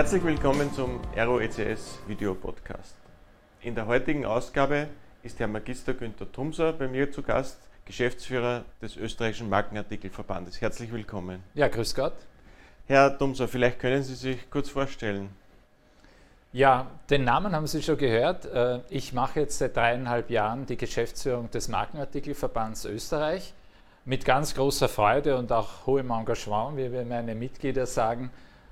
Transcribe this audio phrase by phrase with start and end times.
[0.00, 2.96] Herzlich willkommen zum ROECS Video Podcast.
[3.60, 4.88] In der heutigen Ausgabe
[5.22, 10.58] ist Herr Magister Günther Thumser bei mir zu Gast, Geschäftsführer des österreichischen Markenartikelverbandes.
[10.62, 11.44] Herzlich willkommen.
[11.52, 12.14] Ja, grüß Gott.
[12.86, 15.28] Herr Thumser, vielleicht können Sie sich kurz vorstellen.
[16.54, 18.46] Ja, den Namen haben Sie schon gehört.
[18.46, 23.52] Äh, ich mache jetzt seit dreieinhalb Jahren die Geschäftsführung des Markenartikelverbands Österreich
[24.06, 28.30] mit ganz großer Freude und auch hohem Engagement, wie wir meine Mitglieder sagen.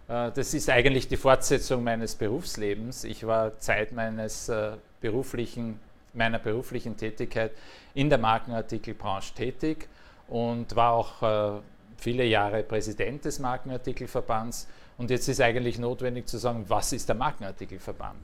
[0.09, 3.05] Äh, das ist eigentlich die Fortsetzung meines Berufslebens.
[3.05, 5.79] Ich war Zeit meines äh, beruflichen,
[6.15, 7.53] meiner beruflichen Tätigkeit
[7.95, 9.89] in der Markenartikelbranche tätig
[10.29, 11.63] und war auch
[11.97, 14.69] viele Jahre Präsident des Markenartikelverbands
[14.99, 18.19] und jetzt ist eigentlich notwendig zu sagen, was ist der Markenartikelverband?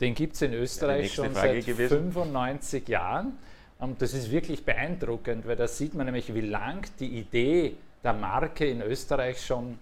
[0.00, 2.12] Den gibt es in Österreich schon Frage seit gewesen.
[2.12, 3.38] 95 Jahren.
[3.78, 8.12] Und das ist wirklich beeindruckend, weil da sieht man nämlich, wie lang die Idee der
[8.12, 9.78] Marke in Österreich schon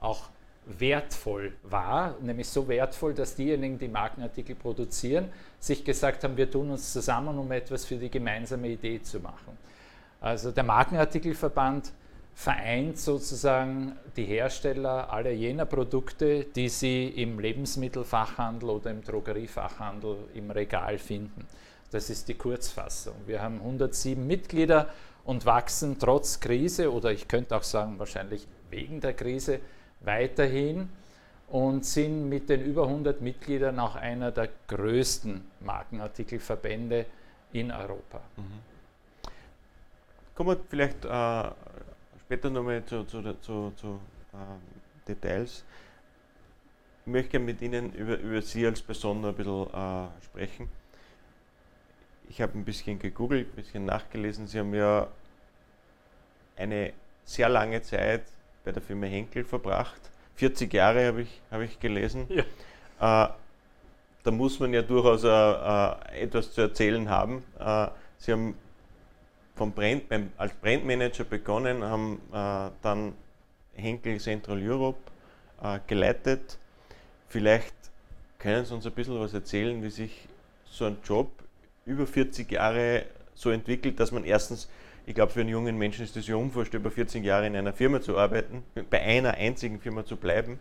[0.00, 0.24] auch
[0.66, 6.70] wertvoll war, nämlich so wertvoll, dass diejenigen, die Markenartikel produzieren, sich gesagt haben, wir tun
[6.70, 9.58] uns zusammen, um etwas für die gemeinsame Idee zu machen.
[10.20, 11.92] Also der Markenartikelverband
[12.34, 20.50] vereint sozusagen die Hersteller aller jener Produkte, die sie im Lebensmittelfachhandel oder im Drogeriefachhandel im
[20.50, 21.46] Regal finden.
[21.90, 23.14] Das ist die Kurzfassung.
[23.26, 24.88] Wir haben 107 Mitglieder
[25.24, 29.60] und wachsen trotz Krise oder ich könnte auch sagen wahrscheinlich wegen der Krise
[30.04, 30.88] weiterhin
[31.48, 37.06] und sind mit den über 100 Mitgliedern auch einer der größten Markenartikelverbände
[37.52, 38.20] in Europa.
[38.36, 38.74] Mhm.
[40.34, 41.50] Kommen wir vielleicht äh,
[42.20, 44.00] später nochmal zu, zu, zu, zu
[44.32, 44.60] ähm,
[45.06, 45.64] Details.
[47.06, 50.68] Ich möchte mit Ihnen über, über Sie als Person ein bisschen äh, sprechen.
[52.28, 54.48] Ich habe ein bisschen gegoogelt, ein bisschen nachgelesen.
[54.48, 55.06] Sie haben ja
[56.56, 56.92] eine
[57.24, 58.24] sehr lange Zeit
[58.64, 60.00] bei der Firma Henkel verbracht.
[60.36, 62.26] 40 Jahre habe ich, hab ich gelesen.
[62.28, 63.26] Ja.
[63.26, 63.28] Äh,
[64.22, 67.44] da muss man ja durchaus äh, äh etwas zu erzählen haben.
[67.58, 68.54] Äh, Sie haben
[69.54, 73.12] vom Brand, beim, als Brandmanager begonnen, haben äh, dann
[73.74, 74.98] Henkel Central Europe
[75.62, 76.58] äh, geleitet.
[77.28, 77.74] Vielleicht
[78.38, 80.28] können Sie uns ein bisschen was erzählen, wie sich
[80.64, 81.30] so ein Job
[81.84, 83.04] über 40 Jahre
[83.34, 84.68] so entwickelt, dass man erstens,
[85.06, 88.00] ich glaube, für einen jungen Menschen ist es ja unvorstellbar, 40 Jahre in einer Firma
[88.00, 90.58] zu arbeiten, bei einer einzigen Firma zu bleiben.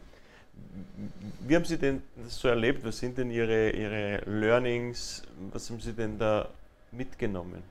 [1.47, 2.85] Wie haben Sie denn das so erlebt?
[2.85, 5.23] Was sind denn Ihre, Ihre Learnings?
[5.51, 6.49] Was haben Sie denn da
[6.91, 7.63] mitgenommen?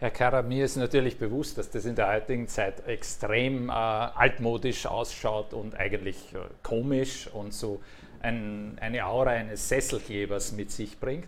[0.00, 4.86] Herr Karrer, mir ist natürlich bewusst, dass das in der heutigen Zeit extrem äh, altmodisch
[4.86, 7.80] ausschaut und eigentlich äh, komisch und so
[8.20, 11.26] ein, eine Aura eines Sesselklebers mit sich bringt.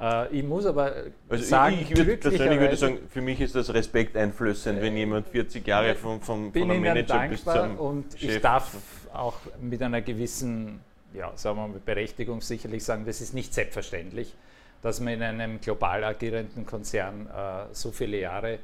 [0.00, 0.92] Äh, ich muss aber
[1.28, 5.28] also sagen, ich, ich würde persönlich würde sagen, für mich ist das respekteinflößend, wenn jemand
[5.28, 8.76] 40 Jahre vom, vom, von einem Manager bis zum und Chef ich darf
[9.12, 10.80] auch mit einer gewissen,
[11.12, 14.34] ja, sagen wir mal, Berechtigung sicherlich sagen, das ist nicht selbstverständlich
[14.82, 18.58] dass man in einem global agierenden Konzern äh, so viele Jahre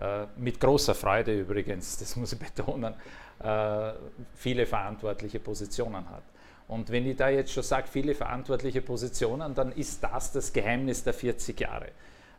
[0.00, 2.94] äh, mit großer Freude übrigens, das muss ich betonen,
[3.42, 3.92] äh,
[4.34, 6.22] viele verantwortliche Positionen hat.
[6.72, 11.04] Und wenn ich da jetzt schon sage, viele verantwortliche Positionen, dann ist das das Geheimnis
[11.04, 11.88] der 40 Jahre.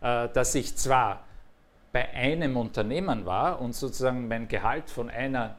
[0.02, 1.24] Äh, dass ich zwar
[1.92, 5.56] bei einem Unternehmen war und sozusagen mein Gehalt von einer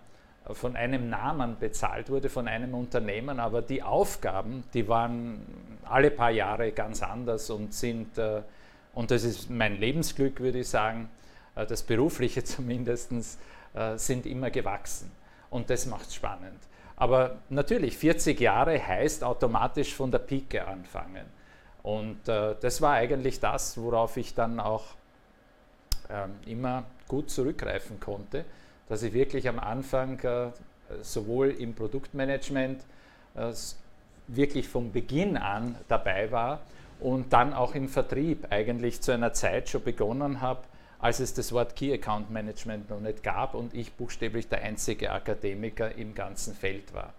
[0.50, 5.40] von einem Namen bezahlt wurde, von einem Unternehmen, aber die Aufgaben, die waren
[5.84, 8.42] alle paar Jahre ganz anders und sind, äh,
[8.92, 11.08] und das ist mein Lebensglück, würde ich sagen,
[11.54, 13.12] äh, das berufliche zumindest,
[13.96, 15.10] sind immer gewachsen.
[15.50, 16.60] Und das macht es spannend.
[16.96, 21.24] Aber natürlich, 40 Jahre heißt automatisch von der Pike anfangen.
[21.82, 24.84] Und das war eigentlich das, worauf ich dann auch
[26.08, 28.44] ähm, immer gut zurückgreifen konnte
[28.88, 30.50] dass ich wirklich am Anfang äh,
[31.02, 32.82] sowohl im Produktmanagement
[33.34, 33.52] äh,
[34.28, 36.60] wirklich von Beginn an dabei war
[37.00, 40.60] und dann auch im Vertrieb eigentlich zu einer Zeit schon begonnen habe,
[41.04, 45.12] als es das Wort Key Account Management noch nicht gab und ich buchstäblich der einzige
[45.12, 47.12] Akademiker im ganzen Feld war.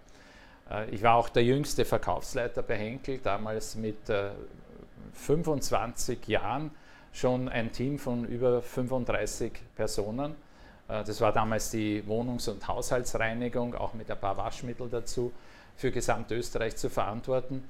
[0.68, 3.98] Äh, ich war auch der jüngste Verkaufsleiter bei Henkel, damals mit
[5.12, 6.72] 25 Jahren
[7.12, 10.34] schon ein Team von über 35 Personen
[10.88, 15.32] äh, das war damals die Wohnungs- und Haushaltsreinigung, auch mit ein paar Waschmittel dazu,
[15.76, 17.62] für Gesamtösterreich zu verantworten.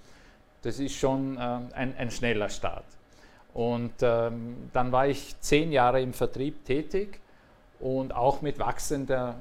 [0.62, 2.86] Das ist schon ein, ein schneller Start.
[3.56, 7.20] Und ähm, dann war ich zehn Jahre im Vertrieb tätig
[7.80, 9.36] und auch mit wachsender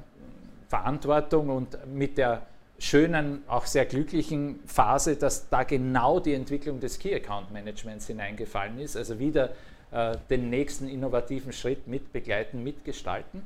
[0.68, 2.46] Verantwortung und mit der
[2.78, 8.78] schönen, auch sehr glücklichen Phase, dass da genau die Entwicklung des Key Account Managements hineingefallen
[8.78, 8.96] ist.
[8.96, 9.50] Also wieder
[9.90, 13.42] äh, den nächsten innovativen Schritt mitbegleiten, mitgestalten.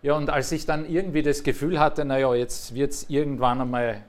[0.00, 4.00] Ja, und als ich dann irgendwie das Gefühl hatte, naja, jetzt wird es irgendwann einmal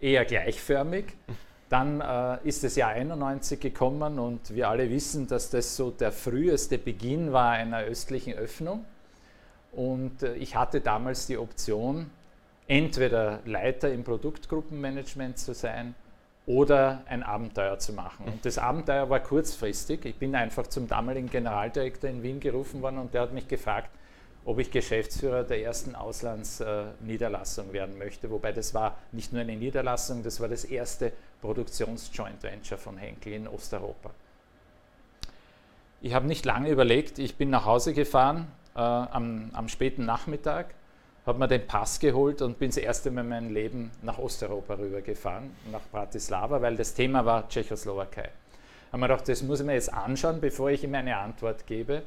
[0.00, 1.04] eher gleichförmig.
[1.72, 6.12] Dann äh, ist das Jahr 91 gekommen und wir alle wissen, dass das so der
[6.12, 8.84] früheste Beginn war einer östlichen Öffnung.
[9.72, 12.10] Und äh, ich hatte damals die Option,
[12.68, 15.94] entweder Leiter im Produktgruppenmanagement zu sein
[16.44, 18.26] oder ein Abenteuer zu machen.
[18.26, 20.04] Und das Abenteuer war kurzfristig.
[20.04, 23.88] Ich bin einfach zum damaligen Generaldirektor in Wien gerufen worden und der hat mich gefragt,
[24.44, 28.30] ob ich Geschäftsführer der ersten Auslandsniederlassung werden möchte.
[28.30, 33.32] Wobei das war nicht nur eine Niederlassung, das war das erste Produktions-Joint Venture von Henkel
[33.32, 34.10] in Osteuropa.
[36.00, 40.74] Ich habe nicht lange überlegt, ich bin nach Hause gefahren äh, am, am späten Nachmittag
[41.26, 44.74] habe mir den Pass geholt und bin das erste Mal in meinem Leben nach Osteuropa
[44.74, 48.28] rübergefahren, nach Bratislava, weil das Thema war Tschechoslowakei.
[48.90, 52.02] Habe mir gedacht, das muss ich mir jetzt anschauen, bevor ich ihm eine Antwort gebe.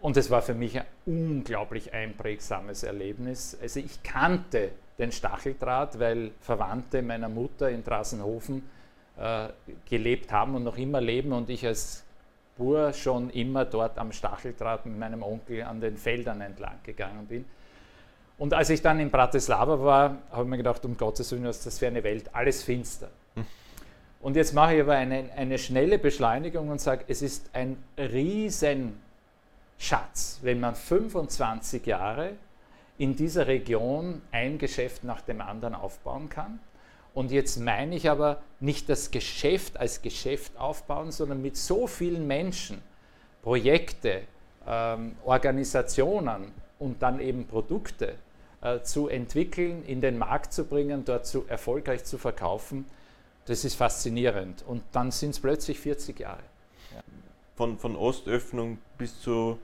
[0.00, 3.56] Und es war für mich ein unglaublich einprägsames Erlebnis.
[3.60, 8.62] Also ich kannte den Stacheldraht, weil Verwandte meiner Mutter in Drassenhofen
[9.16, 9.48] äh,
[9.88, 12.04] gelebt haben und noch immer leben und ich als
[12.56, 17.44] Bur schon immer dort am Stacheldraht mit meinem Onkel an den Feldern entlang gegangen bin.
[18.36, 21.58] Und als ich dann in Bratislava war, habe ich mir gedacht, um Gottes Willen, was
[21.58, 22.30] ist das für eine Welt?
[22.32, 23.08] Alles finster.
[23.34, 23.44] Hm.
[24.20, 27.76] Und jetzt mache ich aber eine, eine schnelle Beschleunigung und sage, es ist ein
[29.78, 32.32] Riesenschatz, wenn man 25 Jahre
[32.98, 36.58] in dieser Region ein Geschäft nach dem anderen aufbauen kann.
[37.14, 42.26] Und jetzt meine ich aber nicht das Geschäft als Geschäft aufbauen, sondern mit so vielen
[42.26, 42.82] Menschen,
[43.42, 44.22] Projekte,
[44.66, 48.14] ähm, Organisationen und dann eben Produkte
[48.60, 52.84] äh, zu entwickeln, in den Markt zu bringen, dort zu, erfolgreich zu verkaufen,
[53.46, 54.62] das ist faszinierend.
[54.66, 56.42] Und dann sind es plötzlich 40 Jahre.
[56.94, 57.02] Ja.
[57.56, 59.58] Von, von Ostöffnung bis zu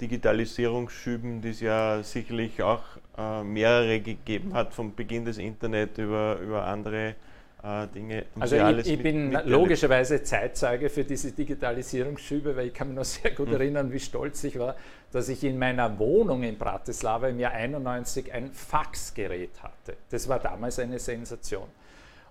[0.00, 2.82] Digitalisierungsschüben, die es ja sicherlich auch
[3.16, 7.14] äh, mehrere gegeben hat, vom Beginn des Internet über, über andere
[7.62, 8.24] äh, Dinge.
[8.40, 13.04] Also ich, ich bin mit logischerweise Zeitzeuge für diese Digitalisierungsschübe, weil ich kann mich noch
[13.04, 13.54] sehr gut mhm.
[13.54, 14.74] erinnern, wie stolz ich war,
[15.12, 19.96] dass ich in meiner Wohnung in Bratislava im Jahr 91 ein Faxgerät hatte.
[20.10, 21.68] Das war damals eine Sensation.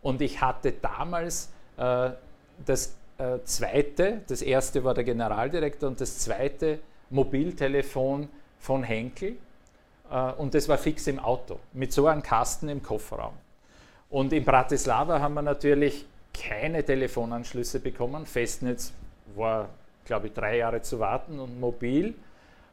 [0.01, 2.09] Und ich hatte damals äh,
[2.65, 6.79] das äh, zweite, das erste war der Generaldirektor und das zweite
[7.11, 8.27] Mobiltelefon
[8.59, 9.37] von Henkel.
[10.09, 13.33] Äh, und das war fix im Auto, mit so einem Kasten im Kofferraum.
[14.09, 18.25] Und in Bratislava haben wir natürlich keine Telefonanschlüsse bekommen.
[18.25, 18.91] Festnetz
[19.35, 19.69] war,
[20.05, 22.13] glaube ich, drei Jahre zu warten und mobil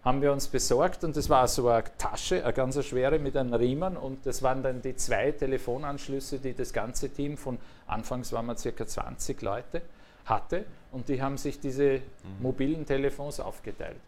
[0.05, 3.53] haben wir uns besorgt und das war so eine Tasche, eine ganz schwere mit einem
[3.53, 8.47] Riemen und das waren dann die zwei Telefonanschlüsse, die das ganze Team von anfangs waren
[8.47, 9.83] wir circa 20 Leute
[10.25, 12.01] hatte und die haben sich diese mhm.
[12.41, 13.99] mobilen Telefons aufgeteilt.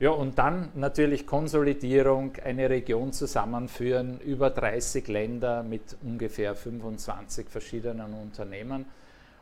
[0.00, 8.14] Ja, und dann natürlich Konsolidierung, eine Region zusammenführen, über 30 Länder mit ungefähr 25 verschiedenen
[8.14, 8.86] Unternehmen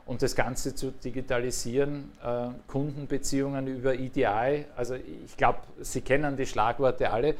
[0.05, 4.65] und das Ganze zu digitalisieren, äh, Kundenbeziehungen über EDI.
[4.75, 7.37] Also ich glaube, Sie kennen die Schlagworte alle,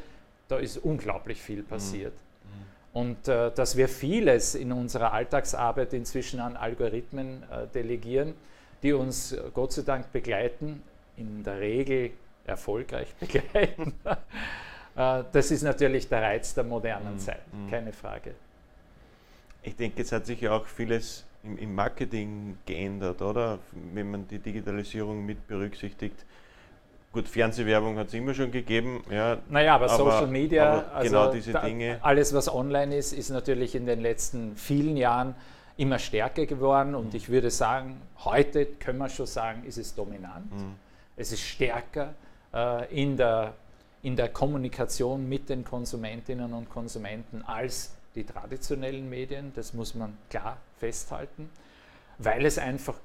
[0.47, 2.13] da ist unglaublich viel passiert.
[2.13, 2.99] Mhm.
[3.01, 8.33] Und äh, dass wir vieles in unserer Alltagsarbeit inzwischen an Algorithmen äh, delegieren,
[8.81, 10.81] die uns äh, Gott sei Dank begleiten,
[11.17, 12.11] in der Regel
[12.49, 13.93] erfolgreich begleiten.
[14.95, 17.19] Äh, das ist natürlich der Reiz der modernen mhm.
[17.19, 17.69] Zeit, mhm.
[17.69, 18.33] keine Frage.
[19.63, 23.59] Ich denke, es hat sich ja auch vieles im, im, Marketing geändert, oder?
[23.93, 26.25] Wenn man die Digitalisierung mit berücksichtigt.
[27.11, 29.03] Gut, Fernsehwerbung hat es immer schon gegeben.
[29.09, 31.97] Ja, naja, aber, aber Social Media, aber also genau diese da, Dinge.
[32.01, 35.33] Alles, was online ist, ist natürlich in den letzten vielen Jahren
[35.75, 36.93] immer stärker geworden.
[36.93, 37.15] Und mhm.
[37.15, 40.53] ich würde sagen, heute können wir schon sagen, ist es dominant.
[40.53, 40.75] Mhm.
[41.15, 42.13] Es ist stärker
[42.53, 43.53] äh, in, der,
[44.01, 49.51] in der Kommunikation mit den Konsumentinnen und Konsumenten als die traditionellen Medien.
[49.55, 51.49] Das muss man klar festhalten,
[52.17, 52.95] weil es einfach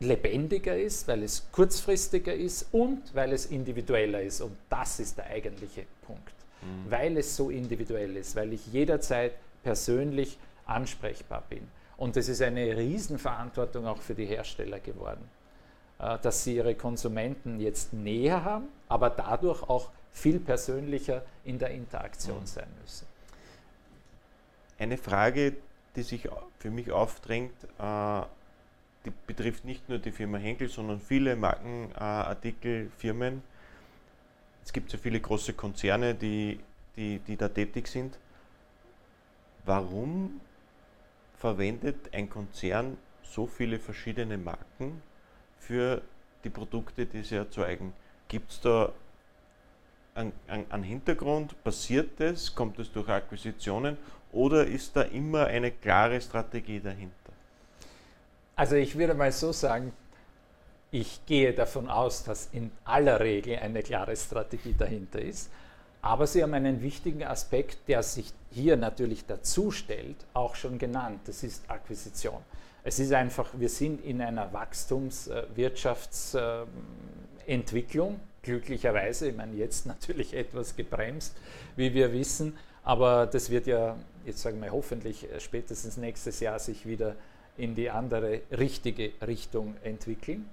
[0.00, 4.40] lebendiger ist, weil es kurzfristiger ist und weil es individueller ist.
[4.40, 6.34] Und das ist der eigentliche Punkt.
[6.62, 6.90] Mhm.
[6.90, 11.66] Weil es so individuell ist, weil ich jederzeit persönlich ansprechbar bin.
[11.96, 15.28] Und das ist eine Riesenverantwortung auch für die Hersteller geworden.
[15.98, 21.70] Äh, dass sie ihre Konsumenten jetzt näher haben, aber dadurch auch viel persönlicher in der
[21.70, 22.46] Interaktion mhm.
[22.46, 23.06] sein müssen.
[24.78, 25.56] Eine Frage,
[25.96, 26.28] die sich
[26.58, 28.22] für mich aufdrängt, äh,
[29.04, 33.42] die betrifft nicht nur die Firma Henkel, sondern viele Markenartikelfirmen.
[34.64, 36.60] Es gibt so viele große Konzerne, die,
[36.96, 38.18] die, die da tätig sind.
[39.64, 40.40] Warum
[41.38, 45.02] verwendet ein Konzern so viele verschiedene Marken
[45.58, 46.02] für
[46.44, 47.92] die Produkte, die sie erzeugen.
[48.28, 48.92] Gibt es da
[50.14, 50.32] an,
[50.68, 51.62] an Hintergrund?
[51.64, 52.54] Passiert das?
[52.54, 53.96] Kommt es durch Akquisitionen?
[54.32, 57.32] Oder ist da immer eine klare Strategie dahinter?
[58.54, 59.92] Also ich würde mal so sagen,
[60.90, 65.50] ich gehe davon aus, dass in aller Regel eine klare Strategie dahinter ist.
[66.02, 71.20] Aber Sie haben einen wichtigen Aspekt, der sich hier natürlich dazu stellt, auch schon genannt.
[71.26, 72.42] Das ist Akquisition.
[72.84, 74.52] Es ist einfach, wir sind in einer
[77.48, 79.28] Wachstumswirtschaftsentwicklung, glücklicherweise.
[79.28, 81.34] Ich meine, jetzt natürlich etwas gebremst,
[81.76, 82.56] wie wir wissen.
[82.84, 87.16] Aber das wird ja, jetzt sagen wir hoffentlich spätestens nächstes Jahr sich wieder
[87.56, 90.46] in die andere richtige Richtung entwickeln.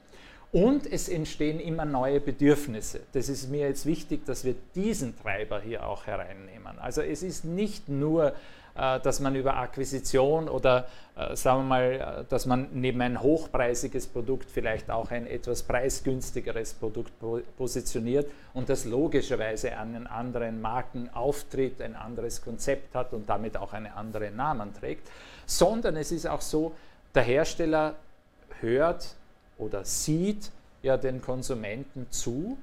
[0.52, 3.02] Und es entstehen immer neue Bedürfnisse.
[3.12, 6.80] Das ist mir jetzt wichtig, dass wir diesen Treiber hier auch hereinnehmen.
[6.80, 8.34] Also es ist nicht nur,
[8.76, 14.08] dass man über Akquisition oder äh, sagen wir mal, äh, dass man neben ein hochpreisiges
[14.08, 17.14] Produkt vielleicht auch ein etwas preisgünstigeres Produkt
[17.58, 23.56] positioniert und das logischerweise an einen anderen Marken auftritt, ein anderes Konzept hat und damit
[23.56, 25.08] auch einen anderen Namen trägt,
[25.46, 26.74] sondern es ist auch so,
[27.14, 27.96] der Hersteller
[28.60, 29.16] hört
[29.58, 30.52] oder sieht
[30.84, 32.58] ja den Konsumenten zu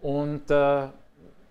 [0.00, 0.86] und äh,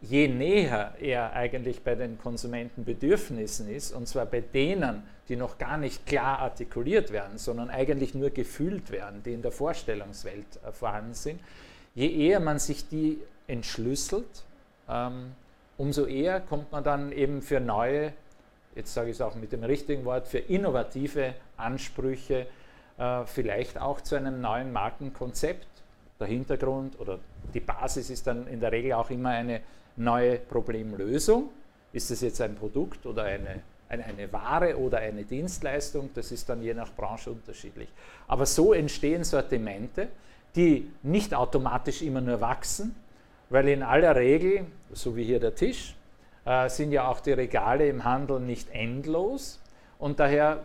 [0.02, 5.78] je näher er eigentlich bei den Konsumentenbedürfnissen ist, und zwar bei denen, die noch gar
[5.78, 11.14] nicht klar artikuliert werden, sondern eigentlich nur gefühlt werden, die in der Vorstellungswelt äh, vorhanden
[11.14, 11.42] sind,
[11.96, 14.46] je eher man sich die entschlüsselt,
[14.88, 15.34] ähm,
[15.78, 18.14] umso eher kommt man dann eben für neue,
[18.76, 22.48] jetzt sage ich es auch mit dem richtigen Wort, für innovative Ansprüche
[22.98, 25.68] äh, vielleicht auch zu einem neuen Markenkonzept.
[26.20, 27.20] Der Hintergrund oder
[27.54, 29.62] die Basis ist dann in der Regel auch immer eine
[30.00, 31.50] neue Problemlösung.
[31.92, 36.10] Ist es jetzt ein Produkt oder eine, eine, eine Ware oder eine Dienstleistung?
[36.14, 37.90] Das ist dann je nach Branche unterschiedlich.
[38.28, 40.08] Aber so entstehen Sortimente,
[40.56, 42.96] die nicht automatisch immer nur wachsen,
[43.50, 45.96] weil in aller Regel, so wie hier der Tisch,
[46.46, 49.60] äh, sind ja auch die Regale im Handel nicht endlos
[49.98, 50.64] und daher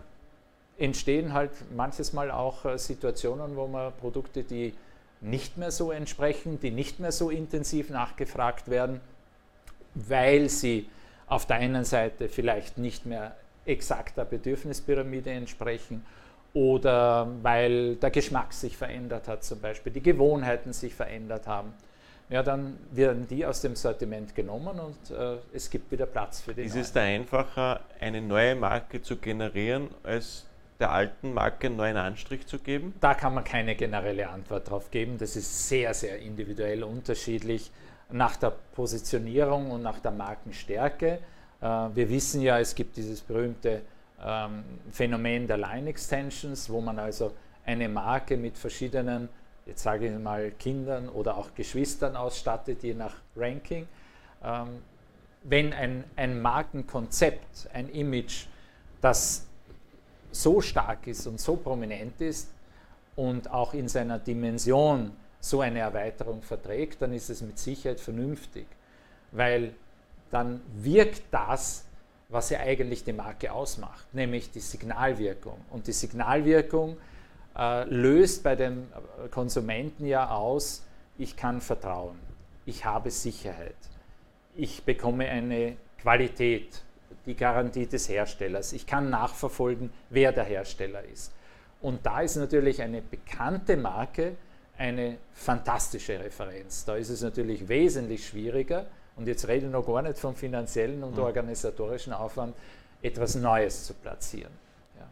[0.78, 4.74] entstehen halt manches Mal auch äh, Situationen, wo man Produkte, die
[5.20, 9.00] nicht mehr so entsprechen, die nicht mehr so intensiv nachgefragt werden,
[9.94, 10.88] weil sie
[11.26, 16.04] auf der einen Seite vielleicht nicht mehr exakter Bedürfnispyramide entsprechen
[16.52, 21.72] oder weil der Geschmack sich verändert hat, zum Beispiel die Gewohnheiten sich verändert haben.
[22.30, 26.54] Ja, dann werden die aus dem Sortiment genommen und äh, es gibt wieder Platz für
[26.54, 26.62] die.
[26.62, 26.82] Ist neuen.
[26.82, 30.46] es da einfacher, eine neue Marke zu generieren, als
[30.80, 32.94] der alten Marke einen neuen Anstrich zu geben?
[33.00, 35.18] Da kann man keine generelle Antwort drauf geben.
[35.18, 37.70] Das ist sehr, sehr individuell unterschiedlich
[38.10, 41.18] nach der Positionierung und nach der Markenstärke.
[41.60, 43.82] Äh, wir wissen ja, es gibt dieses berühmte
[44.24, 47.32] ähm, Phänomen der Line Extensions, wo man also
[47.64, 49.28] eine Marke mit verschiedenen,
[49.66, 53.86] jetzt sage ich mal, Kindern oder auch Geschwistern ausstattet, je nach Ranking.
[54.42, 54.82] Ähm,
[55.42, 58.46] wenn ein, ein Markenkonzept, ein Image,
[59.00, 59.46] das
[60.32, 62.50] so stark ist und so prominent ist
[63.14, 65.12] und auch in seiner Dimension
[65.44, 68.66] so eine Erweiterung verträgt, dann ist es mit Sicherheit vernünftig,
[69.32, 69.74] weil
[70.30, 71.84] dann wirkt das,
[72.28, 75.60] was ja eigentlich die Marke ausmacht, nämlich die Signalwirkung.
[75.70, 76.96] Und die Signalwirkung
[77.56, 78.88] äh, löst bei dem
[79.30, 80.84] Konsumenten ja aus,
[81.18, 82.18] ich kann vertrauen,
[82.66, 83.76] ich habe Sicherheit,
[84.56, 86.82] ich bekomme eine Qualität
[87.26, 88.72] die Garantie des Herstellers.
[88.72, 91.32] Ich kann nachverfolgen, wer der Hersteller ist.
[91.80, 94.36] Und da ist natürlich eine bekannte Marke
[94.76, 96.84] eine fantastische Referenz.
[96.84, 101.04] Da ist es natürlich wesentlich schwieriger, und jetzt rede ich noch gar nicht vom finanziellen
[101.04, 101.22] und mhm.
[101.22, 102.54] organisatorischen Aufwand,
[103.02, 104.52] etwas Neues zu platzieren.
[104.98, 105.06] Ja.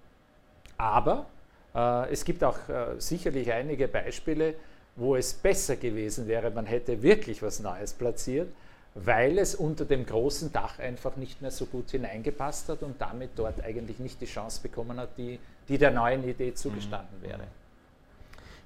[0.78, 1.26] Aber
[1.74, 4.54] äh, es gibt auch äh, sicherlich einige Beispiele,
[4.96, 8.52] wo es besser gewesen wäre, man hätte wirklich was Neues platziert,
[8.94, 13.30] weil es unter dem großen Dach einfach nicht mehr so gut hineingepasst hat und damit
[13.36, 15.38] dort eigentlich nicht die Chance bekommen hat, die,
[15.68, 17.28] die der neuen Idee zugestanden mhm.
[17.28, 17.44] wäre.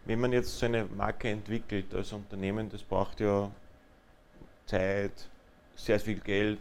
[0.06, 3.50] Wenn man jetzt so eine Marke entwickelt als Unternehmen, das braucht ja
[4.66, 5.28] Zeit,
[5.74, 6.60] sehr viel Geld,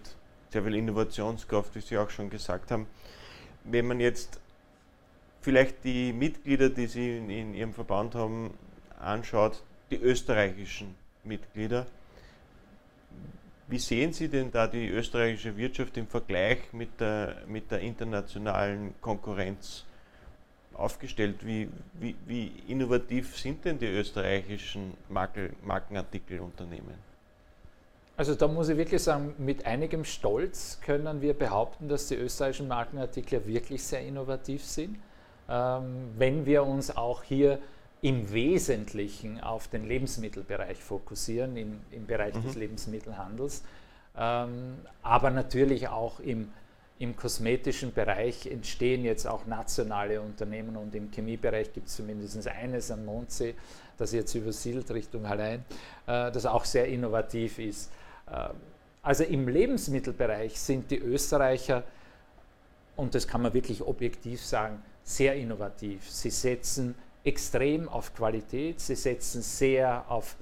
[0.49, 2.87] sehr viel Innovationskraft, wie Sie auch schon gesagt haben.
[3.63, 4.39] Wenn man jetzt
[5.41, 8.51] vielleicht die Mitglieder, die Sie in, in Ihrem Verband haben,
[8.99, 9.61] anschaut,
[9.91, 11.85] die österreichischen Mitglieder,
[13.67, 18.95] wie sehen Sie denn da die österreichische Wirtschaft im Vergleich mit der, mit der internationalen
[19.01, 19.85] Konkurrenz
[20.77, 21.45] aufgestellt?
[21.45, 27.05] Wie, wie, wie innovativ sind denn die österreichischen Marken, Markenartikelunternehmen?
[28.17, 32.67] Also da muss ich wirklich sagen, mit einigem Stolz können wir behaupten, dass die österreichischen
[32.67, 34.97] Markenartikler wirklich sehr innovativ sind.
[35.49, 37.59] Ähm, wenn wir uns auch hier
[38.01, 42.43] im Wesentlichen auf den Lebensmittelbereich fokussieren, im, im Bereich mhm.
[42.43, 43.63] des Lebensmittelhandels,
[44.17, 46.51] ähm, aber natürlich auch im,
[46.99, 52.89] im kosmetischen Bereich entstehen jetzt auch nationale Unternehmen und im Chemiebereich gibt es zumindest eines
[52.89, 53.55] am Mondsee,
[53.97, 55.65] das jetzt übersiedelt Richtung Hallein,
[56.07, 57.91] äh, das auch sehr innovativ ist.
[58.31, 58.49] Äh,
[59.03, 61.83] also im Lebensmittelbereich sind die Österreicher,
[62.95, 66.09] und das kann man wirklich objektiv sagen, sehr innovativ.
[66.09, 70.37] Sie setzen extrem auf Qualität, sie setzen sehr auf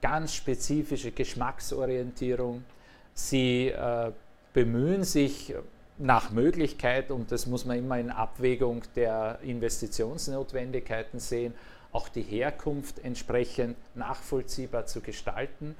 [0.00, 2.64] ganz spezifische Geschmacksorientierung,
[3.12, 4.10] sie äh,
[4.54, 5.54] bemühen sich
[5.98, 11.54] nach Möglichkeit, und das muss man immer in Abwägung der Investitionsnotwendigkeiten sehen,
[11.92, 15.74] auch die Herkunft entsprechend nachvollziehbar zu gestalten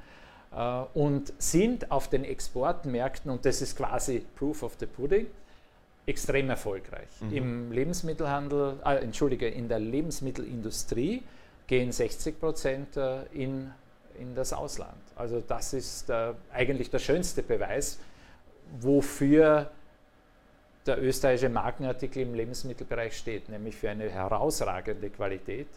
[0.52, 5.26] äh, und sind auf den Exportmärkten, und das ist quasi Proof of the Pudding,
[6.06, 7.08] extrem erfolgreich.
[7.20, 7.32] Mhm.
[7.32, 11.22] Im Lebensmittelhandel, äh, entschuldige, in der Lebensmittelindustrie
[11.66, 13.70] gehen 60 Prozent äh, in,
[14.18, 14.96] in das Ausland.
[15.14, 17.98] Also das ist äh, eigentlich der schönste Beweis,
[18.80, 19.70] wofür
[20.86, 25.68] der österreichische Markenartikel im Lebensmittelbereich steht, nämlich für eine herausragende Qualität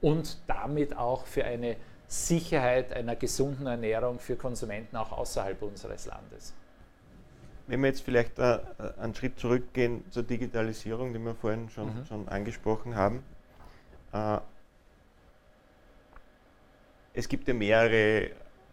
[0.00, 6.54] und damit auch für eine Sicherheit einer gesunden Ernährung für Konsumenten auch außerhalb unseres Landes
[7.68, 8.58] wenn wir jetzt vielleicht äh,
[8.98, 12.06] einen Schritt zurückgehen zur Digitalisierung, die wir vorhin schon, mhm.
[12.06, 13.22] schon angesprochen haben.
[14.12, 14.38] Äh,
[17.12, 18.30] es gibt ja mehrere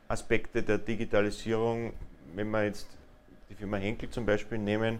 [0.07, 1.93] Aspekte der Digitalisierung.
[2.33, 2.87] Wenn wir jetzt
[3.49, 4.99] die Firma Henkel zum Beispiel nehmen,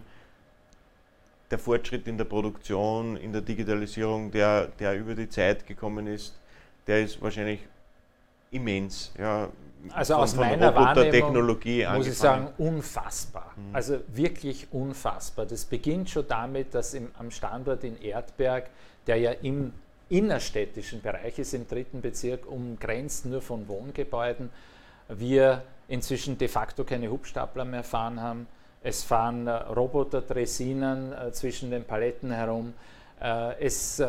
[1.50, 6.36] der Fortschritt in der Produktion, in der Digitalisierung, der, der über die Zeit gekommen ist,
[6.86, 7.60] der ist wahrscheinlich
[8.50, 9.12] immens.
[9.18, 9.48] Ja,
[9.92, 11.46] also von, aus von meiner Wahrnehmung
[11.96, 13.52] muss ich sagen, unfassbar.
[13.56, 13.74] Mhm.
[13.74, 15.46] Also wirklich unfassbar.
[15.46, 18.68] Das beginnt schon damit, dass im, am Standort in Erdberg,
[19.06, 19.72] der ja im
[20.08, 24.50] innerstädtischen Bereich ist, im dritten Bezirk, umgrenzt nur von Wohngebäuden,
[25.08, 28.46] wir inzwischen de facto keine Hubstapler mehr fahren haben.
[28.86, 32.72] Es fahren äh, Roboter, Dressinen äh, zwischen den Paletten herum.
[33.20, 34.00] Äh, es,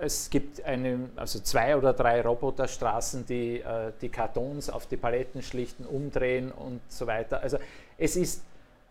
[0.00, 3.62] es, gibt eine, also zwei oder drei Roboterstraßen, die
[4.00, 7.42] die Kartons auf die Paletten schlichten, umdrehen und so weiter.
[7.42, 7.58] Also
[7.98, 8.42] es ist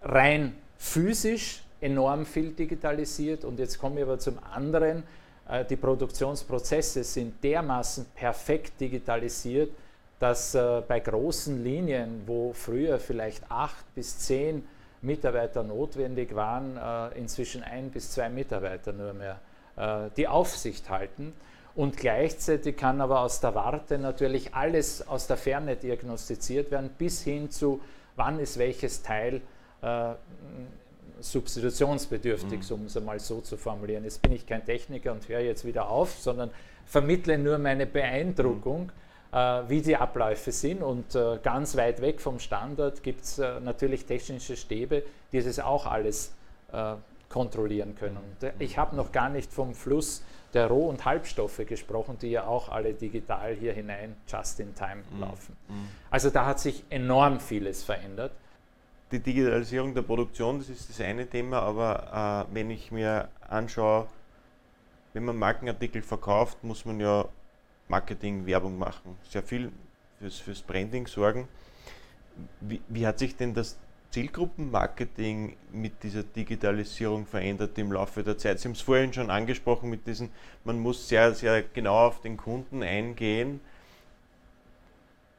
[0.03, 5.03] rein physisch enorm viel digitalisiert und jetzt komme ich aber zum anderen.
[5.69, 9.71] Die Produktionsprozesse sind dermaßen perfekt digitalisiert,
[10.19, 14.63] dass bei großen Linien, wo früher vielleicht acht bis zehn
[15.01, 19.39] Mitarbeiter notwendig waren, äh, inzwischen ein bis zwei Mitarbeiter nur mehr
[19.77, 21.34] äh, die Aufsicht halten.
[21.75, 27.21] Und gleichzeitig kann aber aus der Warte natürlich alles aus der Ferne diagnostiziert werden, bis
[27.21, 27.79] hin zu,
[28.15, 29.41] wann ist welches Teil
[29.82, 30.13] äh,
[31.21, 32.75] substitutionsbedürftig, mhm.
[32.75, 34.03] um es einmal so zu formulieren.
[34.03, 36.49] Jetzt bin ich kein Techniker und höre jetzt wieder auf, sondern
[36.86, 38.88] vermittle nur meine Beeindruckung.
[38.88, 40.82] Mhm äh, wie die Abläufe sind.
[40.82, 45.60] Und äh, ganz weit weg vom Standort gibt es äh, natürlich technische Stäbe, die das
[45.60, 46.34] auch alles
[47.30, 48.20] kontrollieren können.
[48.60, 52.70] Ich habe noch gar nicht vom Fluss der Roh- und Halbstoffe gesprochen, die ja auch
[52.70, 55.22] alle digital hier hinein just in time mhm.
[55.22, 55.58] laufen.
[55.68, 55.88] Mhm.
[56.10, 58.32] Also da hat sich enorm vieles verändert.
[59.12, 64.08] Die Digitalisierung der Produktion, das ist das eine Thema, aber äh, wenn ich mir anschaue,
[65.13, 67.26] wenn man Markenartikel verkauft, muss man ja
[67.89, 69.71] Marketing, Werbung machen, sehr viel
[70.19, 71.47] fürs, fürs Branding sorgen.
[72.62, 73.78] Wie, wie hat sich denn das
[74.12, 78.60] Zielgruppenmarketing mit dieser Digitalisierung verändert im Laufe der Zeit?
[78.60, 80.30] Sie haben es vorhin schon angesprochen mit diesen,
[80.63, 83.60] man muss sehr, sehr genau auf den Kunden eingehen.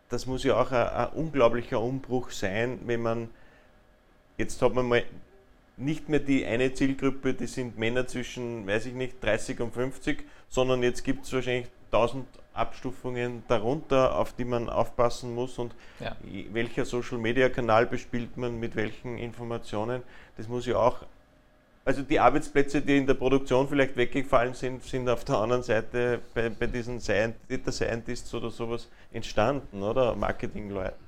[0.09, 3.31] Das muss ja auch ein, ein unglaublicher Umbruch sein, wenn man,
[4.39, 5.05] jetzt hat man mal
[5.77, 10.25] nicht mehr die eine Zielgruppe, die sind Männer zwischen, weiß ich nicht, 30 und 50,
[10.49, 16.17] sondern jetzt gibt es wahrscheinlich 1000 Abstufungen darunter, auf die man aufpassen muss und ja.
[16.53, 20.03] welcher Social-Media-Kanal bespielt man mit welchen Informationen.
[20.37, 20.99] Das muss ja auch,
[21.85, 26.21] also die Arbeitsplätze, die in der Produktion vielleicht weggefallen sind, sind auf der anderen Seite
[26.35, 30.15] bei, bei diesen Data Scientists oder sowas entstanden, oder?
[30.15, 30.99] Marketingleuten.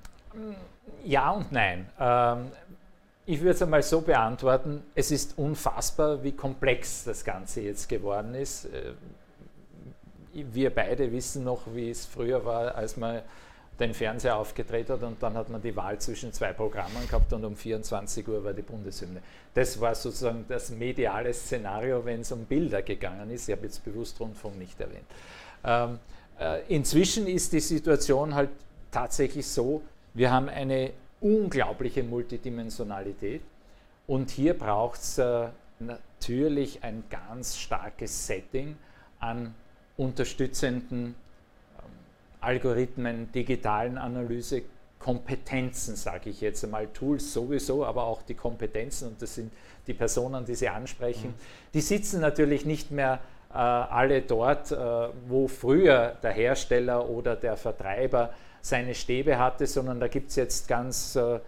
[1.05, 1.87] Ja und nein.
[2.01, 2.51] Ähm,
[3.27, 8.35] ich würde es einmal so beantworten, es ist unfassbar, wie komplex das Ganze jetzt geworden
[8.35, 8.67] ist.
[10.35, 13.23] Wir beide wissen noch, wie es früher war, als man
[13.81, 17.45] den Fernseher aufgedreht hat und dann hat man die Wahl zwischen zwei Programmen gehabt und
[17.45, 19.21] um 24 Uhr war die Bundeshymne.
[19.55, 23.49] Das war sozusagen das mediale Szenario, wenn es um Bilder gegangen ist.
[23.49, 25.07] Ich habe jetzt bewusst Rundfunk nicht erwähnt.
[25.65, 25.99] Ähm,
[26.39, 28.51] äh, inzwischen ist die Situation halt
[28.91, 29.83] tatsächlich so,
[30.15, 33.43] wir haben eine unglaubliche Multidimensionalität
[34.07, 38.77] und hier braucht es äh, natürlich ein ganz starkes Setting
[39.19, 39.55] an
[39.97, 41.15] unterstützenden
[41.79, 41.85] ähm,
[42.41, 44.63] Algorithmen, digitalen Analyse,
[44.99, 49.53] Kompetenzen, sage ich jetzt einmal, Tools sowieso, aber auch die Kompetenzen, und das sind
[49.87, 51.35] die Personen, die Sie ansprechen, mhm.
[51.75, 53.19] die sitzen natürlich nicht mehr
[53.53, 54.77] äh, alle dort, äh,
[55.29, 60.69] wo früher der Hersteller oder der Vertreiber seine Stäbe hatte, sondern da gibt es jetzt
[60.69, 61.41] ganz, äh,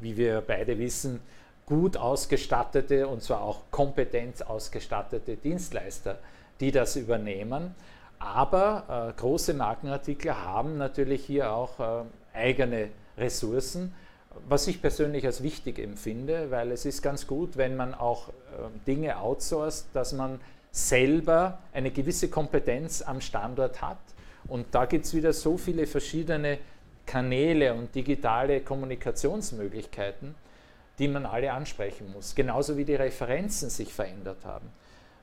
[0.00, 1.20] wie wir beide wissen,
[1.64, 6.18] gut ausgestattete und zwar auch kompetent ausgestattete Dienstleister,
[6.60, 7.74] die das übernehmen.
[8.18, 12.04] Aber äh, große Markenartikler haben natürlich hier auch äh,
[12.36, 13.94] eigene Ressourcen,
[14.48, 18.32] was ich persönlich als wichtig empfinde, weil es ist ganz gut, wenn man auch äh,
[18.86, 20.40] Dinge outsourced, dass man
[20.70, 23.98] selber eine gewisse Kompetenz am Standort hat.
[24.46, 26.58] Und da gibt es wieder so viele verschiedene
[27.06, 30.34] Kanäle und digitale Kommunikationsmöglichkeiten,
[30.98, 32.34] die man alle ansprechen muss.
[32.34, 34.68] Genauso wie die Referenzen sich verändert haben.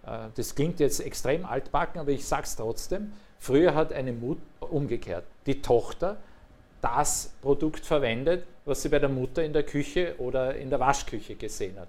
[0.06, 3.12] Äh, das klingt jetzt extrem altbacken, aber ich sage es trotzdem.
[3.40, 6.18] Früher hat eine Mutter, umgekehrt, die Tochter
[6.82, 11.36] das Produkt verwendet, was sie bei der Mutter in der Küche oder in der Waschküche
[11.36, 11.88] gesehen hat.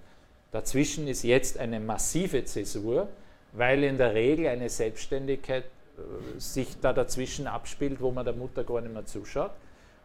[0.53, 3.09] Dazwischen ist jetzt eine massive Zäsur,
[3.53, 8.65] weil in der Regel eine Selbstständigkeit äh, sich da dazwischen abspielt, wo man der Mutter
[8.65, 9.53] gar nicht mehr zuschaut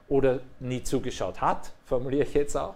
[0.08, 2.76] oder nie zugeschaut hat, formuliere ich jetzt auch.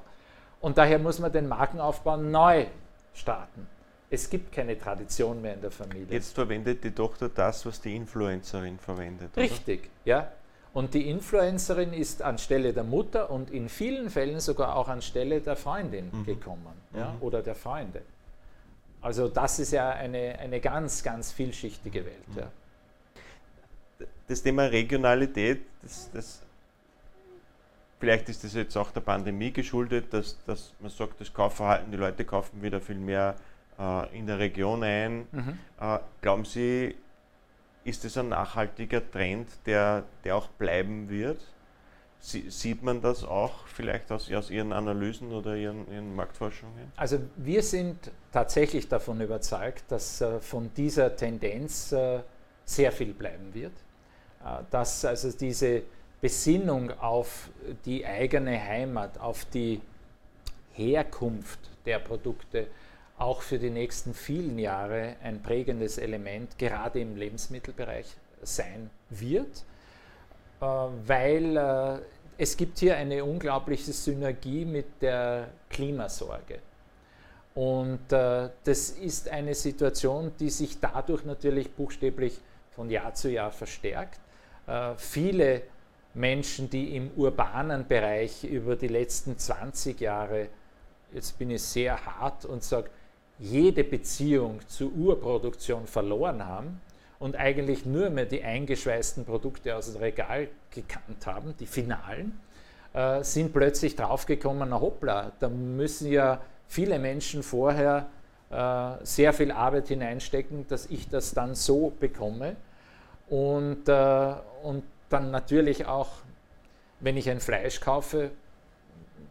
[0.62, 2.65] Und daher muss man den Markenaufbau neu
[3.13, 3.67] starten.
[4.15, 6.08] Es gibt keine Tradition mehr in der Familie.
[6.10, 9.36] Jetzt verwendet die Tochter das, was die Influencerin verwendet.
[9.36, 9.89] Richtig, oder?
[10.06, 10.32] ja.
[10.73, 15.58] Und die Influencerin ist anstelle der Mutter und in vielen Fällen sogar auch anstelle der
[15.58, 16.25] Freundin mhm.
[16.25, 17.21] gekommen ja, mhm.
[17.21, 18.04] oder der Freunde.
[19.01, 22.28] Also das ist ja eine, eine ganz, ganz vielschichtige Welt.
[22.30, 22.38] Mhm.
[22.39, 22.47] Ja.
[24.30, 26.41] Das Thema Regionalität, das, das,
[27.99, 31.97] vielleicht ist das jetzt auch der Pandemie geschuldet, dass, dass man sagt, das Kaufverhalten, die
[31.97, 33.36] Leute kaufen wieder viel mehr
[33.79, 35.27] äh, in der Region ein.
[35.31, 35.59] Mhm.
[35.79, 36.95] Äh, glauben Sie,
[37.83, 41.39] ist das ein nachhaltiger Trend, der, der auch bleiben wird?
[42.19, 46.91] Sie, sieht man das auch vielleicht aus, aus Ihren Analysen oder Ihren, Ihren, Marktforschungen?
[46.95, 52.21] Also wir sind tatsächlich davon überzeugt, dass äh, von dieser Tendenz äh,
[52.65, 53.73] sehr viel bleiben wird.
[54.43, 55.83] Äh, dass also diese
[56.19, 57.49] Besinnung auf
[57.85, 59.79] die eigene Heimat, auf die
[60.73, 62.67] Herkunft der Produkte,
[63.17, 68.08] auch für die nächsten vielen Jahre ein prägendes Element, gerade im Lebensmittelbereich
[68.41, 69.63] sein wird,
[70.62, 71.99] äh, weil äh,
[72.38, 76.60] es gibt hier eine unglaubliche Synergie mit der Klimasorge.
[77.54, 82.39] Und äh, das ist eine Situation, die sich dadurch natürlich buchstäblich
[82.71, 84.19] von Jahr zu Jahr verstärkt.
[84.97, 85.62] viele
[86.13, 90.49] Menschen, die im urbanen Bereich über die letzten 20 Jahre,
[91.13, 92.89] jetzt bin ich sehr hart und sage,
[93.39, 96.82] jede Beziehung zur Urproduktion verloren haben
[97.19, 102.39] und eigentlich nur mehr die eingeschweißten Produkte aus dem Regal gekannt haben, die finalen,
[102.93, 108.08] äh, sind plötzlich draufgekommen, na hoppla, da müssen ja viele Menschen vorher
[108.50, 112.56] äh, sehr viel Arbeit hineinstecken, dass ich das dann so bekomme.
[113.28, 116.10] Und, äh, und dann natürlich auch,
[117.00, 118.32] wenn ich ein Fleisch kaufe,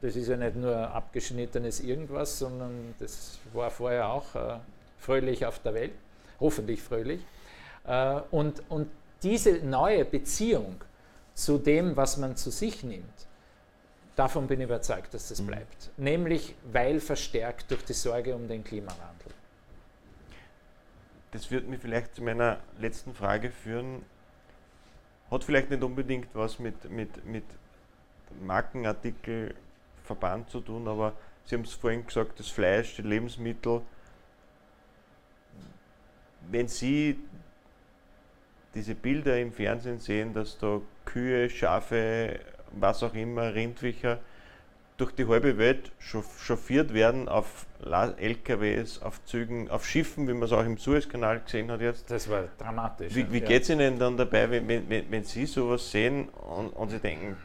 [0.04, 4.58] das ist ja nicht nur abgeschnittenes irgendwas, sondern das war vorher auch äh,
[4.98, 5.92] fröhlich auf der Welt,
[6.38, 7.22] hoffentlich fröhlich.
[7.86, 8.90] Äh, und, und
[9.22, 10.76] diese neue Beziehung
[11.32, 13.26] zu dem, was man zu sich nimmt,
[14.14, 15.46] davon bin ich überzeugt, dass das mhm.
[15.46, 15.90] bleibt.
[15.96, 19.32] Nämlich, weil verstärkt durch die Sorge um den Klimawandel.
[21.30, 24.02] Das wird mich vielleicht zu meiner letzten Frage führen.
[25.30, 27.44] Hat vielleicht nicht unbedingt was mit, mit, mit
[28.42, 29.54] Markenartikel
[30.04, 31.14] Verband zu tun, aber
[31.46, 33.82] Sie haben es vorhin gesagt, das Fleisch, die Lebensmittel.
[36.50, 37.18] Wenn Sie
[38.74, 42.40] diese Bilder im Fernsehen sehen, dass da Kühe, Schafe,
[42.72, 44.18] was auch immer, Rindviecher
[44.96, 50.52] durch die halbe Welt chauffiert werden auf LKWs, auf Zügen, auf Schiffen, wie man es
[50.52, 52.10] auch im Suezkanal gesehen hat jetzt.
[52.10, 53.14] Das war dramatisch.
[53.14, 53.46] Wie, wie ja.
[53.46, 57.36] geht es Ihnen dann dabei, wenn, wenn, wenn Sie sowas sehen und, und Sie denken,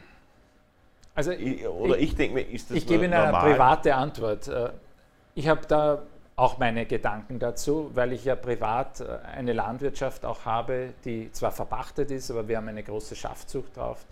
[1.14, 4.48] also ich, oder ich, ich denke mir, ist das Ich gebe Ihnen eine private Antwort.
[4.48, 4.70] Äh,
[5.34, 6.02] ich habe da
[6.36, 11.52] auch meine Gedanken dazu, weil ich ja privat äh, eine Landwirtschaft auch habe, die zwar
[11.52, 14.04] verpachtet ist, aber wir haben eine große Schafzucht drauf,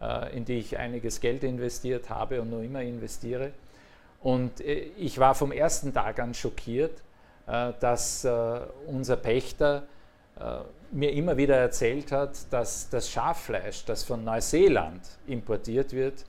[0.00, 3.52] äh, in die ich einiges Geld investiert habe und noch immer investiere.
[4.20, 7.02] Und ich war vom ersten Tag an schockiert,
[7.46, 8.26] dass
[8.88, 9.84] unser Pächter
[10.90, 16.24] mir immer wieder erzählt hat, dass das Schaffleisch, das von Neuseeland importiert wird,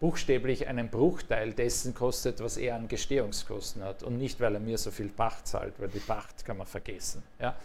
[0.00, 4.78] buchstäblich einen Bruchteil dessen kostet, was er an Gestehungskosten hat und nicht, weil er mir
[4.78, 7.22] so viel Pacht zahlt, weil die Pacht kann man vergessen.
[7.40, 7.56] Ja?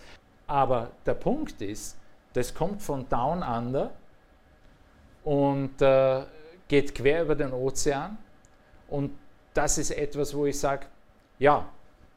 [0.47, 1.95] Aber der Punkt ist,
[2.33, 3.91] das kommt von Down Under
[5.23, 6.23] und äh,
[6.67, 8.17] geht quer über den Ozean.
[8.87, 9.11] Und
[9.53, 10.87] das ist etwas, wo ich sage,
[11.37, 11.67] ja,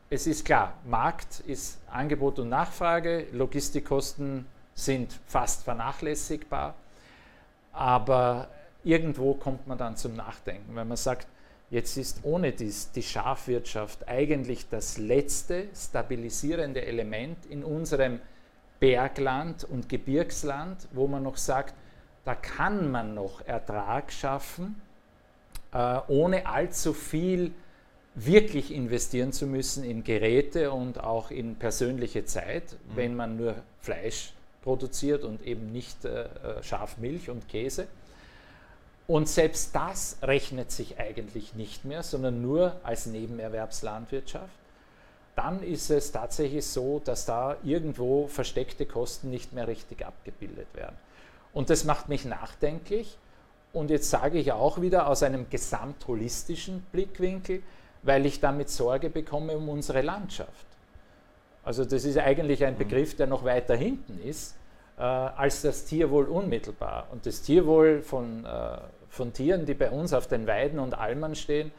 [0.08, 6.74] es ist klar, Markt ist Angebot und Nachfrage, Logistikkosten sind fast vernachlässigbar,
[7.72, 8.48] aber
[8.86, 11.26] irgendwo kommt man dann zum Nachdenken, wenn man sagt,
[11.70, 18.20] jetzt ist ohne dies die Schafwirtschaft eigentlich das letzte stabilisierende Element in unserem
[18.78, 21.74] Bergland und Gebirgsland, wo man noch sagt,
[22.24, 24.80] da kann man noch Ertrag schaffen,
[25.72, 27.52] äh, ohne allzu viel
[28.14, 32.96] wirklich investieren zu müssen in Geräte und auch in persönliche Zeit, mhm.
[32.96, 37.86] wenn man nur Fleisch produziert und eben nicht äh, äh, Schafmilch und Käse.
[39.06, 44.58] Und selbst das rechnet sich eigentlich nicht mehr, sondern nur als Nebenerwerbslandwirtschaft.
[45.36, 50.96] Dann ist es tatsächlich so, dass da irgendwo versteckte Kosten nicht mehr richtig abgebildet werden.
[51.52, 53.16] Und das macht mich nachdenklich.
[53.72, 57.62] Und jetzt sage ich auch wieder aus einem gesamtholistischen Blickwinkel,
[58.02, 60.66] weil ich damit Sorge bekomme um unsere Landschaft.
[61.62, 62.78] Also das ist eigentlich ein mhm.
[62.78, 64.56] Begriff, der noch weiter hinten ist
[64.98, 67.08] äh, als das Tierwohl unmittelbar.
[67.12, 71.34] Und das Tierwohl von, äh, von Tieren, die bei uns auf den Weiden und Almen
[71.34, 71.72] stehen,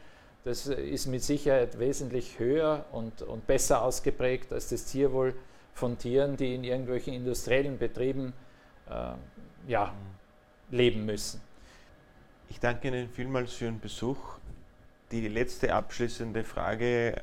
[0.44, 5.34] das ist mit Sicherheit wesentlich höher und, und besser ausgeprägt als das Tierwohl
[5.74, 8.32] von Tieren, die in irgendwelchen industriellen Betrieben
[8.88, 9.12] äh,
[9.70, 9.92] ja,
[10.70, 11.40] leben müssen.
[12.48, 14.38] Ich danke Ihnen vielmals für Ihren Besuch
[15.10, 17.22] die letzte abschließende Frage,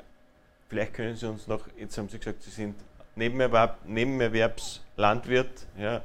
[0.68, 2.74] vielleicht können Sie uns noch, jetzt haben Sie gesagt, Sie sind
[3.14, 6.02] Nebenerwerb, Nebenerwerbslandwirt, ja,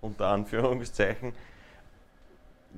[0.00, 1.32] unter Anführungszeichen.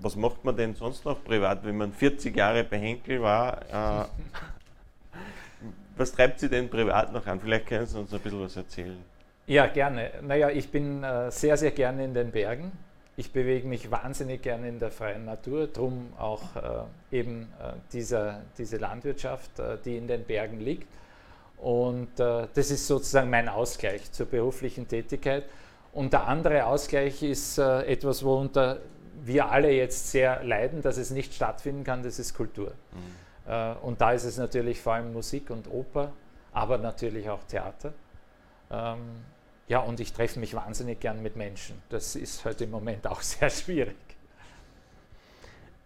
[0.01, 3.63] Was macht man denn sonst noch privat, wenn man 40 Jahre bei Henkel war?
[4.03, 4.07] Äh,
[5.97, 7.41] was treibt Sie denn privat noch an?
[7.41, 8.99] Vielleicht können Sie uns ein bisschen was erzählen.
[9.47, 10.11] Ja, gerne.
[10.23, 12.73] Naja, ich bin äh, sehr, sehr gerne in den Bergen.
[13.17, 16.43] Ich bewege mich wahnsinnig gerne in der freien Natur, darum auch
[17.11, 20.89] äh, eben äh, dieser, diese Landwirtschaft, äh, die in den Bergen liegt.
[21.57, 25.45] Und äh, das ist sozusagen mein Ausgleich zur beruflichen Tätigkeit.
[25.93, 28.79] Und der andere Ausgleich ist äh, etwas, worunter
[29.25, 32.73] wir alle jetzt sehr leiden, dass es nicht stattfinden kann, das ist Kultur.
[32.93, 33.51] Mhm.
[33.51, 36.13] Äh, und da ist es natürlich vor allem Musik und Oper,
[36.53, 37.93] aber natürlich auch Theater.
[38.71, 38.99] Ähm,
[39.69, 41.81] ja, und ich treffe mich wahnsinnig gern mit Menschen.
[41.89, 43.97] Das ist halt im Moment auch sehr schwierig.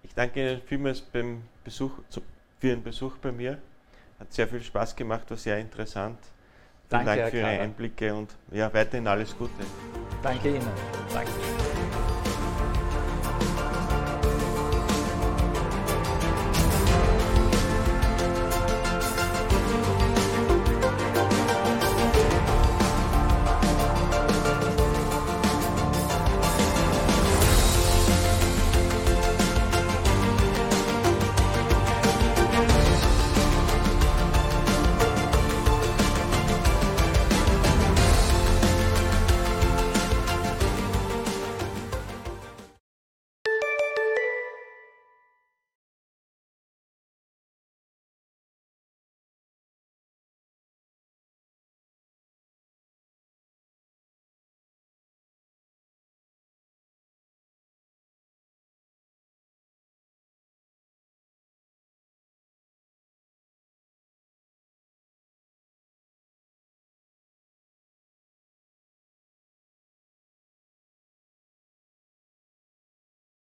[0.03, 1.93] Ich danke Ihnen vielmals beim Besuch,
[2.59, 3.59] für Ihren Besuch bei mir.
[4.19, 6.19] Hat sehr viel Spaß gemacht, war sehr interessant.
[6.89, 9.53] Vielen danke, Dank für Ihre Einblicke und ja, weiterhin alles Gute.
[10.23, 10.69] Danke Ihnen.
[11.13, 11.31] Danke.